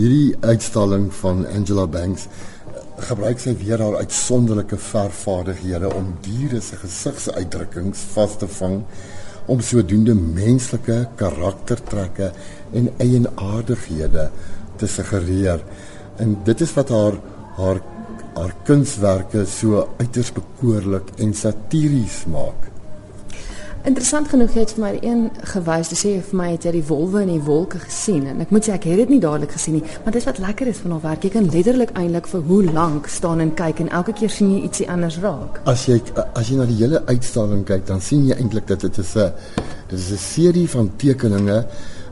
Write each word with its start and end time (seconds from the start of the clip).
hierdie 0.00 0.36
uitstalling 0.40 1.10
van 1.12 1.42
Angela 1.44 1.84
Banks 1.90 2.24
eh, 2.24 2.84
gebruik 3.10 3.40
sy 3.42 3.52
weer 3.60 3.82
haar 3.84 3.98
uitsonderlike 4.00 4.78
vervaardighede 4.80 5.90
om 5.92 6.14
diere 6.24 6.60
se 6.64 6.78
gesigsuitdrukkings 6.80 8.06
vas 8.14 8.38
te 8.40 8.48
vang 8.60 8.78
om 9.52 9.60
sodoende 9.64 10.14
menslike 10.14 10.96
karaktertrekke 11.20 12.30
en 12.76 12.88
eienaardighede 13.02 14.30
te 14.80 14.88
suggereer. 14.88 15.64
En 16.22 16.36
dit 16.48 16.64
is 16.64 16.74
wat 16.78 16.92
haar 16.94 17.20
haar 17.60 17.84
haar 18.38 18.54
kunswerke 18.64 19.44
so 19.44 19.82
uiters 19.98 20.30
bekoorlik 20.32 21.10
en 21.20 21.34
satiries 21.36 22.22
maak. 22.30 22.69
Interessant 23.80 24.28
genoeg 24.28 24.52
het 24.58 24.74
vir 24.76 24.82
my 24.82 24.90
een 25.00 25.20
gewys 25.54 25.88
te 25.88 25.96
sê 25.96 26.10
vir 26.20 26.36
my 26.36 26.48
het 26.50 26.66
jy 26.66 26.72
die 26.74 26.82
wolwe 26.84 27.22
in 27.24 27.30
die 27.32 27.44
wolke 27.46 27.78
gesien. 27.80 28.26
En 28.28 28.42
ek 28.44 28.50
moet 28.52 28.66
sê 28.66 28.74
ek 28.74 28.84
het 28.90 28.98
dit 29.00 29.12
nie 29.14 29.20
dadelik 29.22 29.54
gesien 29.56 29.78
nie 29.78 29.84
maar 30.04 30.12
dis 30.12 30.26
wat 30.28 30.40
lekker 30.42 30.68
is 30.68 30.82
van 30.84 30.92
haar 30.96 31.04
werk. 31.06 31.24
Jy 31.24 31.30
kan 31.32 31.46
letterlik 31.54 31.94
eintlik 31.96 32.28
vir 32.28 32.42
hoe 32.50 32.58
lank 32.68 33.08
staan 33.08 33.40
en 33.40 33.54
kyk 33.56 33.80
en 33.80 33.88
elke 34.00 34.12
keer 34.18 34.32
sien 34.34 34.50
jy 34.52 34.66
ietsie 34.68 34.88
anders 34.92 35.16
raak. 35.24 35.62
As 35.64 35.86
jy 35.88 35.96
as 36.36 36.50
jy 36.50 36.58
na 36.58 36.66
die 36.68 36.76
hele 36.82 37.00
uitstalling 37.08 37.64
kyk 37.70 37.86
dan 37.88 38.04
sien 38.04 38.26
jy 38.28 38.36
eintlik 38.36 38.68
dat 38.68 38.84
dit 38.84 38.98
is 39.00 39.14
'n 39.16 39.32
dit 39.88 39.98
is 39.98 40.10
'n 40.12 40.22
serie 40.28 40.68
van 40.68 40.90
tekeninge 40.96 41.64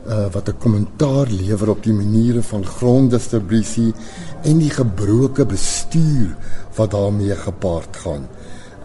uh, 0.09 0.25
wat 0.31 0.49
'n 0.49 0.57
kommentaar 0.57 1.27
lewer 1.29 1.69
op 1.69 1.83
die 1.83 1.93
maniere 1.93 2.41
van 2.41 2.65
gronddistribusie 2.65 3.93
en 4.41 4.57
die 4.57 4.69
gebroke 4.69 5.45
bestuur 5.45 6.33
wat 6.75 6.91
daarmee 6.91 7.35
gepaard 7.35 7.97
gaan. 7.97 8.27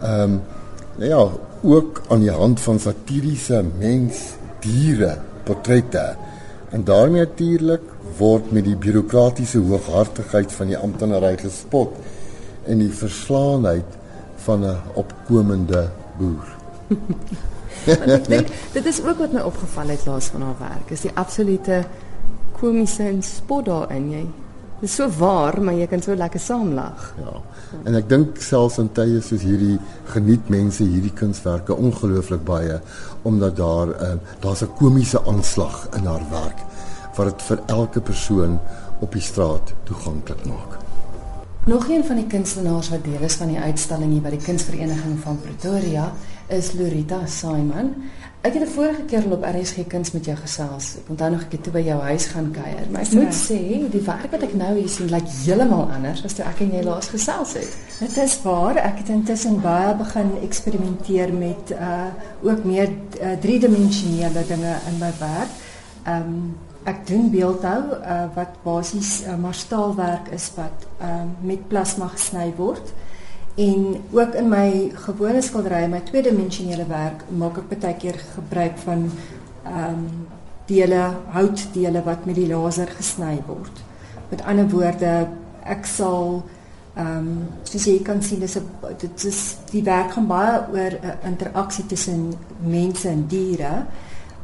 Ehm 0.01 0.21
um, 0.21 0.41
ja, 0.97 1.27
ook 1.61 2.01
aan 2.07 2.19
die 2.19 2.31
hand 2.31 2.61
van 2.61 2.79
satiriese 2.79 3.63
mens-diere 3.79 5.17
portrette. 5.43 6.15
En 6.69 6.83
daarmee 6.83 7.25
natuurlik 7.25 7.81
word 8.17 8.51
met 8.51 8.63
die 8.63 8.75
bureaukratiese 8.75 9.59
hooghartigheid 9.59 10.51
van 10.51 10.71
die 10.71 10.77
amptenary 10.77 11.37
gespot 11.37 11.97
en 12.65 12.79
die 12.81 12.91
verslaanheid 12.91 13.97
van 14.45 14.65
'n 14.65 14.77
opkomende 14.93 15.89
boer. 16.17 16.47
ek 18.15 18.27
dink 18.27 18.47
dit 18.73 18.85
is 18.85 19.01
ook 19.03 19.17
wat 19.17 19.31
my 19.33 19.41
opgeval 19.41 19.87
het 19.87 20.05
laas 20.05 20.25
van 20.25 20.41
haar 20.41 20.59
werk. 20.59 20.89
Is 20.89 21.01
die 21.01 21.13
absolute 21.13 21.83
komiese 22.59 23.03
en 23.03 23.23
spot 23.23 23.65
daarin 23.65 24.11
jy. 24.11 24.25
Dit 24.79 24.89
is 24.89 24.95
so 24.95 25.07
waar, 25.17 25.61
maar 25.61 25.73
jy 25.73 25.87
kan 25.87 26.01
so 26.03 26.15
lekker 26.15 26.39
saamlag. 26.39 27.13
Ja. 27.23 27.35
En 27.87 27.95
ek 27.95 28.09
dink 28.11 28.41
selfs 28.43 28.77
in 28.81 28.89
tye 28.97 29.21
soos 29.23 29.45
hierdie 29.47 29.77
geniet 30.11 30.49
mense 30.51 30.83
hierdie 30.83 31.13
kunswerke 31.15 31.75
ongelooflik 31.75 32.43
baie 32.43 32.81
omdat 33.23 33.55
daar 33.55 33.93
uh, 33.95 34.11
daar's 34.43 34.63
'n 34.63 34.75
komiese 34.77 35.21
aanslag 35.25 35.87
in 35.97 36.05
haar 36.05 36.25
werk 36.29 36.59
wat 37.15 37.31
dit 37.31 37.41
vir 37.41 37.59
elke 37.65 38.01
persoon 38.01 38.59
op 38.99 39.11
die 39.11 39.21
straat 39.21 39.73
toeganklik 39.83 40.45
maak. 40.45 40.77
Nog 41.65 41.89
een 41.89 42.03
van 42.05 42.15
die 42.15 42.27
kunstenaars 42.27 42.89
wat 42.89 43.03
deel 43.03 43.21
is 43.21 43.35
van 43.35 43.47
die 43.47 43.59
uitstalling 43.59 44.11
hier 44.11 44.21
by 44.21 44.29
die 44.29 44.43
Kunsvereniging 44.43 45.15
van 45.23 45.39
Pretoria 45.41 46.11
is 46.47 46.73
Lorita 46.73 47.25
Simon. 47.25 47.93
Ek 48.45 48.53
het 48.53 48.61
die 48.61 48.69
vorige 48.69 49.03
keer 49.09 49.23
op 49.33 49.45
RSG 49.47 49.87
Kuns 49.89 50.11
met 50.13 50.27
jou 50.29 50.35
gesels. 50.37 50.91
Ek 50.99 51.07
onthou 51.09 51.31
nog 51.33 51.45
ek 51.47 51.55
het 51.55 51.63
toe 51.65 51.71
by 51.73 51.81
jou 51.81 51.95
huis 52.05 52.27
gaan 52.29 52.51
kuier. 52.53 52.83
Maar 52.93 53.01
ek 53.01 53.15
moet 53.17 53.33
sê, 53.33 53.57
die 53.89 54.01
werk 54.05 54.27
wat 54.35 54.45
ek 54.45 54.53
nou 54.59 54.75
hier 54.75 54.91
sien, 54.91 55.09
lyk 55.09 55.25
heeltemal 55.31 55.87
anders 55.95 56.21
as 56.27 56.37
toe 56.37 56.45
ek 56.45 56.61
en 56.61 56.75
jy 56.77 56.83
laas 56.85 57.09
gesels 57.09 57.55
het. 57.57 57.71
Dit 58.03 58.19
is 58.21 58.35
waar. 58.43 58.77
Ek 58.83 59.01
het 59.01 59.09
intussen 59.15 59.57
baie 59.63 59.95
begin 59.97 60.35
eksperimenteer 60.45 61.33
met 61.33 61.73
uh 61.73 62.11
ook 62.45 62.61
meer 62.67 62.91
uh, 62.91 63.33
driedimensionele 63.41 64.45
dinge 64.45 64.77
in 64.91 65.01
my 65.01 65.09
werk. 65.23 65.59
Ehm 66.05 66.29
um, 66.29 66.39
ek 66.85 66.99
doen 67.09 67.31
beeldhou 67.33 67.79
uh, 67.97 68.27
wat 68.35 68.59
basies 68.61 69.23
uh, 69.25 69.33
maar 69.41 69.57
staalwerk 69.57 70.27
is 70.37 70.51
wat 70.53 70.85
uh, 71.01 71.23
met 71.41 71.65
plasma 71.71 72.11
gesny 72.13 72.51
word. 72.59 72.93
En 73.55 74.03
ook 74.11 74.33
in 74.35 74.49
my 74.51 74.91
gewone 74.93 75.41
skilderye, 75.41 75.87
my 75.87 76.01
tweedimensionele 76.03 76.85
werk, 76.89 77.21
maak 77.39 77.61
ek 77.61 77.69
baie 77.71 77.95
keer 78.01 78.17
gebruik 78.33 78.81
van 78.83 79.05
ehm 79.63 79.91
um, 79.91 80.07
dele, 80.65 81.13
houtdele 81.29 82.01
wat 82.03 82.25
met 82.25 82.35
die 82.35 82.47
laser 82.49 82.89
gesny 82.97 83.37
word. 83.47 83.79
Met 84.31 84.41
ander 84.49 84.67
woorde, 84.69 85.11
ek 85.63 85.87
sal 85.87 86.41
ehm 86.95 87.29
um, 87.29 87.29
soos 87.63 87.85
jy 87.87 88.01
kan 88.03 88.19
sien 88.23 88.39
dis 88.43 88.57
'n 88.59 88.67
dit 88.99 89.23
is 89.31 89.39
die 89.71 89.83
werk 89.83 90.11
gaan 90.11 90.27
baie 90.27 90.59
oor 90.75 90.93
'n 90.99 91.05
uh, 91.05 91.15
interaksie 91.31 91.85
tussen 91.85 92.33
mense 92.59 93.07
en 93.09 93.23
diere, 93.27 93.85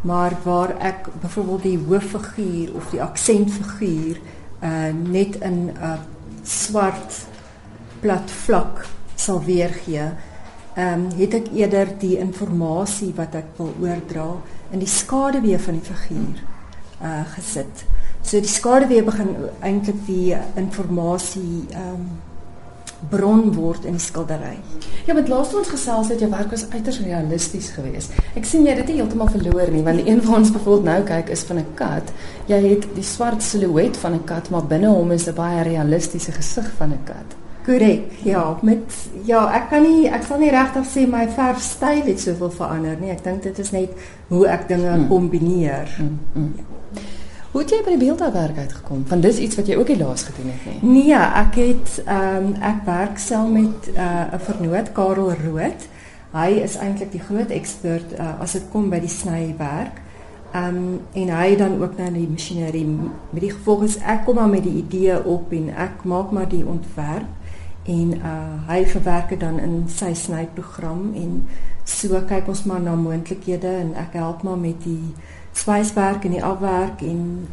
maar 0.02 0.38
waar 0.44 0.78
ek 0.80 1.08
byvoorbeeld 1.22 1.64
die 1.64 1.84
hooffiguur 1.88 2.76
of 2.76 2.90
die 2.90 3.04
aksentfiguur 3.04 4.18
uh 4.64 4.94
net 4.94 5.36
in 5.36 5.68
'n 5.68 5.76
uh, 5.84 6.00
swart 6.44 7.26
plat 8.00 8.32
vlak 8.32 8.86
sal 9.26 9.42
weergee. 9.46 10.10
Ehm 10.76 10.94
um, 10.94 11.06
het 11.20 11.34
ek 11.34 11.52
eerder 11.54 11.94
die 12.00 12.18
inligting 12.18 13.14
wat 13.16 13.36
ek 13.36 13.54
wil 13.58 13.74
oordra 13.84 14.28
in 14.72 14.80
die 14.80 14.88
skaduwee 14.90 15.60
van 15.60 15.80
die 15.80 15.88
figuur 15.88 16.42
uh 17.02 17.22
gesit. 17.36 17.86
So 18.22 18.40
die 18.40 18.48
skaduwee 18.50 19.04
begin 19.04 19.36
eintlik 19.60 20.06
die 20.08 20.36
inligting 20.56 21.66
ehm 21.72 21.96
um, 21.96 22.06
bron 23.10 23.48
word 23.56 23.86
in 23.90 23.98
die 23.98 24.04
skildery. 24.04 24.58
Ja, 25.08 25.16
met 25.18 25.30
laaste 25.32 25.58
ons 25.58 25.72
gesels 25.74 26.12
het 26.14 26.22
jou 26.22 26.30
werk 26.30 26.52
was 26.54 26.68
uiters 26.70 27.00
realisties 27.02 27.72
geweest. 27.74 28.14
Ek 28.38 28.46
sien 28.46 28.66
jy 28.66 28.76
het 28.76 28.86
dit 28.86 29.00
heeltemal 29.00 29.32
verloor 29.34 29.72
nie, 29.74 29.82
want 29.86 30.04
die 30.04 30.12
een 30.12 30.22
wat 30.22 30.44
ons 30.44 30.54
byvoorbeeld 30.54 30.90
nou 30.90 31.00
kyk 31.10 31.32
is 31.34 31.44
van 31.50 31.58
'n 31.58 31.74
kat. 31.76 32.14
Jy 32.48 32.62
het 32.70 32.86
die 32.96 33.04
swart 33.04 33.42
silhouet 33.42 33.98
van 33.98 34.14
'n 34.14 34.24
kat, 34.24 34.50
maar 34.50 34.66
binne 34.66 34.88
hom 34.88 35.12
is 35.12 35.28
'n 35.28 35.36
baie 35.36 35.64
realistiese 35.64 36.32
gesig 36.32 36.72
van 36.78 36.92
'n 36.94 37.04
kat. 37.04 37.36
Korrek. 37.66 38.12
Ja, 38.24 38.58
met 38.62 38.98
ja, 39.26 39.46
ek 39.54 39.70
kan 39.70 39.86
nie 39.86 40.10
ek 40.10 40.24
sal 40.28 40.40
nie 40.42 40.52
regtig 40.54 40.86
sê 40.90 41.08
my 41.08 41.28
verfstyl 41.30 42.04
het 42.08 42.20
soveel 42.20 42.52
verander 42.52 43.00
nie. 43.00 43.12
Ek 43.14 43.24
dink 43.24 43.44
dit 43.44 43.60
is 43.60 43.72
net 43.72 43.90
hoe 44.30 44.48
ek 44.48 44.68
dinge 44.68 44.92
hmm. 44.92 45.08
kombineer. 45.08 45.90
Hmm. 45.98 46.20
Hmm. 46.34 46.54
Ja. 46.58 46.72
Hoe 47.52 47.62
het 47.66 47.72
jy 47.74 47.82
by 47.84 47.96
die 47.98 48.06
beeldhouwerk 48.06 48.60
uitgekom? 48.64 49.02
Want 49.10 49.26
dis 49.26 49.40
iets 49.44 49.58
wat 49.60 49.68
jy 49.68 49.76
ook 49.76 49.90
die 49.92 49.98
laas 50.00 50.22
gedoen 50.24 50.54
het 50.54 50.68
nie. 50.70 50.92
Nee, 51.04 51.18
ek 51.20 51.58
het 51.60 51.98
ehm 52.06 52.46
um, 52.46 52.54
ek 52.64 52.86
werk 52.88 53.20
saam 53.20 53.52
met 53.58 53.90
eh, 53.92 54.04
'n 54.04 54.36
uh, 54.36 54.40
vernoot 54.46 54.92
Karel 54.96 55.34
Rood. 55.42 55.84
Hy 56.32 56.62
is 56.64 56.78
eintlik 56.80 57.12
die 57.12 57.20
groot 57.20 57.52
ekspert 57.52 58.16
uh, 58.16 58.40
as 58.40 58.56
dit 58.56 58.64
kom 58.72 58.88
by 58.90 59.02
die 59.04 59.12
snywerk. 59.12 60.00
Ehm 60.54 60.78
um, 60.78 61.00
en 61.14 61.30
hy 61.36 61.56
dan 61.56 61.76
ook 61.82 61.98
nou 61.98 62.12
die 62.14 62.30
masjinerie 62.32 62.86
met 62.86 63.42
die 63.42 63.52
gevolg 63.52 63.84
is 63.84 64.00
ek 64.00 64.24
kom 64.26 64.36
maar 64.36 64.50
met 64.50 64.64
die 64.64 64.80
idee 64.88 65.20
op 65.26 65.52
en 65.52 65.70
ek 65.76 66.04
maak 66.04 66.32
maar 66.32 66.48
die 66.48 66.66
ontwerp 66.66 67.28
en 67.84 68.14
uh 68.18 68.70
hy 68.70 68.86
verwerk 68.86 69.30
dit 69.30 69.40
dan 69.40 69.60
in 69.60 69.84
sy 69.90 70.14
snyprogram 70.14 71.14
en 71.16 71.48
so 71.84 72.22
kyk 72.30 72.48
ons 72.48 72.64
maar 72.70 72.82
na 72.82 72.96
moontlikhede 72.96 73.72
en 73.82 73.94
ek 73.98 74.14
help 74.14 74.44
maar 74.44 74.58
met 74.58 74.84
die 74.84 75.14
swyswerk 75.58 76.26
en 76.26 76.38
die 76.38 76.44
afwerk 76.46 77.02
en 77.02 77.48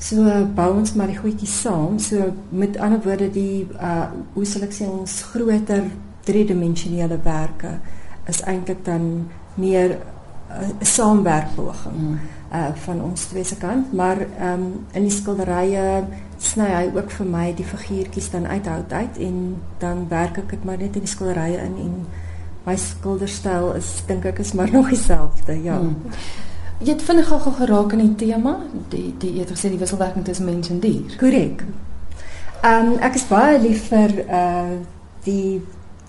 so 0.00 0.24
bou 0.56 0.70
ons 0.80 0.94
maar 0.96 1.10
die 1.12 1.18
goedjies 1.18 1.60
saam. 1.60 1.98
So 1.98 2.32
met 2.48 2.78
ander 2.80 3.02
woorde 3.04 3.30
die 3.32 3.68
uh 3.76 4.08
hoe 4.34 4.46
sal 4.48 4.64
ek 4.68 4.76
sê 4.76 4.88
ons 4.88 5.20
groter 5.32 5.90
driedimensionele 6.24 7.20
werke 7.24 7.78
is 8.28 8.42
eintlik 8.48 8.84
dan 8.84 9.28
meer 9.54 9.98
saamwerkpoging 10.80 11.96
mm. 11.96 12.18
uh 12.52 12.70
van 12.84 13.02
ons 13.02 13.24
twee 13.24 13.44
se 13.44 13.56
kant 13.56 13.92
maar 13.92 14.18
ehm 14.20 14.52
um, 14.52 14.86
in 14.92 15.02
die 15.02 15.14
skilderye 15.14 16.04
sny 16.38 16.66
hy 16.72 16.86
ook 16.96 17.10
vir 17.10 17.26
my 17.26 17.46
die 17.54 17.66
figuurtjies 17.66 18.30
dan 18.30 18.46
uithoud 18.46 18.92
uit 18.92 19.18
en 19.18 19.56
dan 19.78 20.06
werk 20.08 20.38
ek 20.38 20.50
dit 20.50 20.64
maar 20.64 20.78
net 20.78 20.96
in 20.96 21.06
die 21.06 21.12
skilderye 21.14 21.58
in 21.62 21.76
en 21.84 22.06
my 22.66 22.76
skilderstyl 22.76 23.72
is 23.78 23.90
dink 24.06 24.24
ek 24.24 24.38
is 24.38 24.52
maar 24.52 24.72
nog 24.78 24.88
dieselfde 24.88 25.62
ja 25.62 25.78
hmm. 25.78 25.96
jy 26.78 26.92
het 26.92 27.02
vinnig 27.02 27.28
gou 27.28 27.52
geraak 27.60 27.92
in 27.92 28.04
die 28.06 28.14
tema 28.26 28.56
die 28.88 29.14
die 29.18 29.34
jy 29.36 29.44
het 29.44 29.54
gesê 29.56 29.70
die 29.70 29.82
wisselwerking 29.82 30.24
tussen 30.24 30.48
mens 30.50 30.70
en 30.70 30.80
dier 30.80 31.16
korrek 31.20 31.64
um, 32.64 32.96
ek 33.00 33.20
is 33.20 33.28
baie 33.28 33.58
lief 33.60 33.88
vir 33.92 34.16
uh, 34.26 34.80
die 35.24 35.60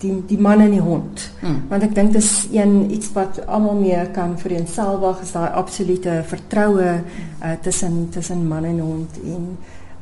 die 0.02 0.14
die 0.26 0.38
man 0.38 0.60
en 0.60 0.74
die 0.74 0.82
hond 0.82 1.26
hmm. 1.40 1.62
want 1.70 1.82
ek 1.86 1.94
dink 1.94 2.12
dit 2.12 2.22
is 2.22 2.46
een 2.52 2.90
iets 2.90 3.12
wat 3.16 3.42
almal 3.46 3.78
mee 3.80 4.00
kan 4.16 4.34
vereenselwig 4.38 5.22
is 5.22 5.32
daai 5.32 5.50
absolute 5.62 6.22
vertroue 6.26 6.88
uh, 6.98 7.52
tussen 7.62 8.08
tussen 8.10 8.48
man 8.48 8.64
en 8.64 8.80
hond 8.80 9.22
en 9.24 9.46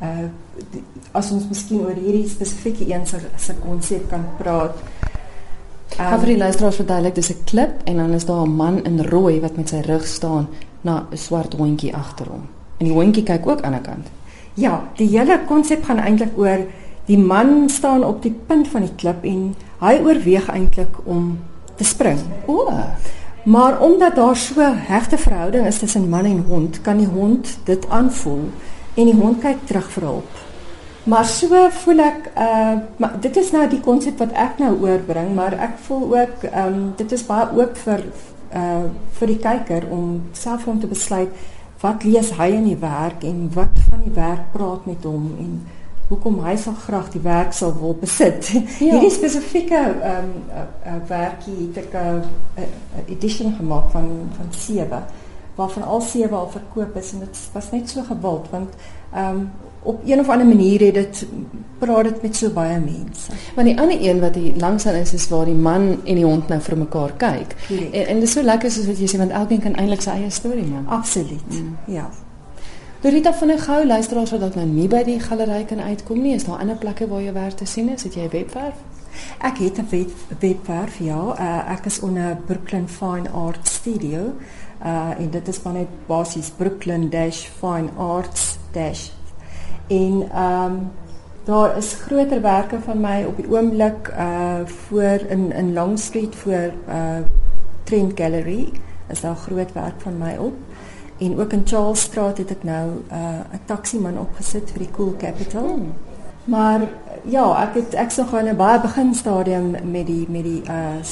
uh 0.00 0.28
die, 0.72 0.82
as 1.16 1.30
ons 1.34 1.46
miskien 1.50 1.84
oor 1.84 1.96
hierdie 1.96 2.28
spesifieke 2.28 2.86
een 2.88 3.06
se 3.06 3.54
konsep 3.62 4.08
kan 4.10 4.26
praat. 4.38 4.76
Um, 5.98 6.18
vir 6.22 6.32
die 6.32 6.38
luisteraars 6.40 6.78
verduidelik, 6.80 7.14
dis 7.14 7.30
'n 7.32 7.44
klip 7.44 7.82
en 7.84 7.96
dan 7.96 8.12
is 8.14 8.26
daar 8.26 8.46
'n 8.46 8.56
man 8.56 8.84
in 8.84 9.00
rooi 9.00 9.40
wat 9.40 9.56
met 9.56 9.68
sy 9.68 9.80
rug 9.86 10.06
staan 10.06 10.48
na 10.82 11.06
'n 11.10 11.16
swart 11.16 11.54
hondjie 11.54 11.94
agter 11.94 12.26
hom. 12.26 12.46
En 12.78 12.86
die 12.86 12.94
hondjie 12.94 13.22
kyk 13.22 13.46
ook 13.46 13.60
aan 13.60 13.72
die 13.72 13.80
kant. 13.80 14.06
Ja, 14.54 14.88
die 14.96 15.08
hele 15.08 15.40
konsep 15.46 15.84
gaan 15.84 15.98
eintlik 15.98 16.38
oor 16.38 16.66
die 17.06 17.18
man 17.18 17.68
staan 17.68 18.04
op 18.04 18.22
die 18.22 18.34
punt 18.46 18.68
van 18.68 18.80
die 18.80 18.94
klip 18.96 19.24
en 19.24 19.54
hy 19.80 19.94
oorweeg 20.04 20.48
eintlik 20.52 21.00
om 21.04 21.38
te 21.76 21.84
spring. 21.84 22.20
O. 22.46 22.68
Maar 23.42 23.80
omdat 23.80 24.14
daar 24.14 24.36
so 24.36 24.60
hegte 24.74 25.18
verhouding 25.18 25.66
is 25.66 25.78
tussen 25.78 26.08
man 26.08 26.24
en 26.24 26.44
hond, 26.48 26.80
kan 26.80 26.96
die 26.96 27.08
hond 27.08 27.58
dit 27.64 27.88
aanvoel 27.88 28.50
en 28.94 29.04
die 29.04 29.16
hond 29.16 29.40
kyk 29.40 29.64
terug 29.64 29.90
vir 29.90 30.02
hulp. 30.02 30.42
Maar 31.02 31.24
so 31.24 31.68
voel 31.70 32.02
ek 32.04 32.26
uh 32.36 32.74
maar 32.96 33.14
dit 33.20 33.36
is 33.36 33.50
nou 33.50 33.64
die 33.68 33.80
konsep 33.80 34.18
wat 34.20 34.34
ek 34.36 34.60
nou 34.60 34.74
oorbring, 34.84 35.32
maar 35.34 35.56
ek 35.56 35.78
voel 35.86 36.04
ook 36.18 36.44
ehm 36.50 36.74
um, 36.74 36.92
dit 36.96 37.12
is 37.12 37.24
baie 37.26 37.48
oop 37.56 37.80
vir 37.86 38.04
uh 38.52 38.84
vir 39.18 39.32
die 39.32 39.40
kyker 39.40 39.88
om 39.90 40.20
self 40.32 40.66
om 40.68 40.80
te 40.80 40.90
besluit 40.90 41.32
wat 41.80 42.04
lees 42.04 42.34
hy 42.36 42.50
in 42.52 42.66
die 42.68 42.80
werk 42.80 43.24
en 43.24 43.48
wat 43.54 43.80
van 43.88 44.04
die 44.04 44.14
werk 44.14 44.52
praat 44.52 44.86
met 44.86 45.04
hom 45.08 45.30
en 45.38 45.54
hoekom 46.10 46.40
hy 46.44 46.56
so 46.58 46.74
graag 46.74 47.08
die 47.14 47.22
werk 47.22 47.54
sal 47.54 47.72
wil 47.78 47.94
besit. 48.00 48.50
Ja. 48.80 48.92
Hierdie 48.96 49.12
spesifieke 49.14 49.78
ehm 49.78 50.28
um, 50.28 50.30
uh, 50.50 50.66
uh, 50.86 50.98
werkie 51.08 51.56
het 51.60 51.82
ek 51.84 51.92
'n 51.94 52.22
uh, 52.58 52.62
uh, 52.64 53.02
edition 53.06 53.54
gemaak 53.56 53.90
van 53.90 54.08
van 54.36 54.48
7 54.50 55.04
waarvan 55.54 55.82
al 55.82 56.00
7 56.00 56.36
al 56.36 56.48
verkoop 56.50 56.96
is 56.96 57.12
en 57.12 57.18
dit 57.18 57.38
was 57.52 57.70
net 57.70 57.90
so 57.90 58.02
gewild 58.02 58.50
want 58.50 58.74
ehm 59.12 59.36
um, 59.36 59.50
op 59.82 60.00
een 60.04 60.20
of 60.20 60.28
ander 60.28 60.46
manier 60.46 60.80
het 60.80 60.94
dit 60.94 61.26
praat 61.78 62.04
dit 62.04 62.22
met 62.22 62.36
so 62.36 62.50
baie 62.50 62.78
mense. 62.78 63.32
Want 63.54 63.66
die 63.66 63.80
ander 63.80 63.96
een 64.00 64.20
wat 64.20 64.34
hier 64.34 64.56
langs 64.56 64.86
aan 64.86 64.94
is 64.94 65.12
is 65.12 65.28
waar 65.28 65.44
die 65.44 65.54
man 65.54 66.00
en 66.04 66.14
die 66.14 66.24
hond 66.24 66.48
nou 66.48 66.60
vir 66.60 66.78
mekaar 66.78 67.12
kyk. 67.16 67.54
Correct. 67.66 67.94
En 67.94 68.06
en 68.06 68.14
dit 68.14 68.22
is 68.22 68.32
so 68.32 68.42
lekker 68.42 68.70
soos 68.70 68.86
wat 68.86 68.98
jy 68.98 69.08
sê 69.08 69.16
want 69.18 69.30
elkeen 69.30 69.60
kan 69.60 69.74
eintlik 69.74 70.02
sy 70.02 70.10
eie 70.10 70.30
storie 70.30 70.66
maak. 70.66 70.88
Absoluut. 71.00 71.48
Mm. 71.48 71.76
Ja. 71.86 72.10
Dorita 73.00 73.32
van 73.32 73.50
'n 73.50 73.58
gou 73.58 73.86
luisteraars 73.86 74.30
wat 74.30 74.54
nou 74.54 74.66
nie 74.66 74.88
by 74.88 75.02
die 75.04 75.20
galery 75.20 75.64
kan 75.64 75.80
uitkom 75.80 76.22
nie, 76.22 76.34
is 76.34 76.44
daar 76.44 76.58
ander 76.58 76.76
plekke 76.76 77.08
waar 77.08 77.22
jy 77.22 77.32
werk 77.32 77.56
te 77.56 77.64
sien 77.64 77.88
is? 77.88 78.02
Het 78.02 78.14
jy 78.14 78.20
'n 78.20 78.30
webwerf? 78.30 78.74
Ek 79.38 79.58
het 79.58 79.78
'n 79.78 79.86
web, 79.90 80.10
webwerf 80.38 80.98
ja. 80.98 81.34
Uh, 81.38 81.72
ek 81.72 81.84
is 81.84 82.00
onder 82.00 82.36
Brooklyn 82.46 82.88
Fine 82.88 83.30
Art 83.30 83.68
Studio. 83.68 84.32
Uh 84.84 85.10
en 85.18 85.30
dit 85.30 85.48
is 85.48 85.62
maar 85.62 85.72
net 85.72 85.86
basies 86.06 86.50
Brooklyn-Fine 86.50 87.88
Arts- 87.96 88.58
en 89.86 90.28
ehm 90.32 90.64
um, 90.64 90.90
daar 91.44 91.76
is 91.76 91.94
groterwerke 91.94 92.80
van 92.80 93.00
my 93.00 93.24
op 93.24 93.36
die 93.36 93.50
oomblik 93.50 94.08
uh 94.08 94.54
voor 94.64 95.20
in 95.28 95.52
in 95.52 95.72
Long 95.72 95.98
Street 95.98 96.36
voor 96.36 96.72
uh 96.88 97.18
Trent 97.82 98.12
Gallery 98.20 98.72
is 99.08 99.20
daar 99.20 99.36
groot 99.36 99.72
werk 99.72 100.00
van 100.00 100.18
my 100.18 100.36
op 100.36 100.54
en 101.20 101.40
ook 101.40 101.52
in 101.52 101.62
Charlesstraat 101.64 102.38
het 102.38 102.50
ek 102.50 102.62
nou 102.64 102.86
uh 103.12 103.40
'n 103.52 103.60
taksiman 103.64 104.18
opgesit 104.18 104.70
vir 104.70 104.78
die 104.78 104.90
Cool 104.90 105.14
Capital. 105.18 105.68
Hmm. 105.68 105.92
Maar 106.44 106.80
ja, 107.24 107.62
ek 107.62 107.74
het 107.74 107.94
ek's 107.94 108.16
nog 108.16 108.32
in 108.38 108.48
'n 108.48 108.56
baie 108.56 108.80
beginstadium 108.80 109.70
met 109.70 110.06
die 110.06 110.26
met 110.28 110.44
die 110.44 110.62
uh 110.62 111.02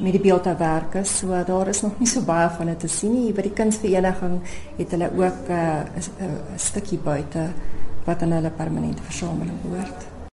met 0.00 0.12
die 0.12 0.20
beeldhouwerke. 0.20 1.04
So 1.04 1.44
daar 1.46 1.68
is 1.68 1.82
nog 1.82 1.98
nie 1.98 2.08
so 2.08 2.20
baie 2.20 2.48
van 2.48 2.66
dit 2.66 2.80
te 2.80 2.88
sien 2.88 3.12
nie. 3.12 3.32
By 3.32 3.42
die 3.42 3.52
kunsvereniging 3.52 4.40
het 4.76 4.90
hulle 4.90 5.10
ook 5.16 5.48
'n 5.48 5.52
uh, 5.52 6.26
'n 6.26 6.56
stukkie 6.56 6.98
buite 6.98 7.52
wat 8.04 8.22
aan 8.22 8.32
hulle 8.32 8.50
permanente 8.50 9.02
versameling 9.02 9.60
behoort. 9.62 10.19